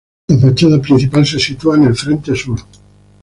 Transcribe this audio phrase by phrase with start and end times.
[0.29, 2.59] La fachada principal se sitúa en el frente sur.